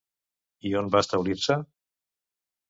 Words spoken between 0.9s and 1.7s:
va establir-se?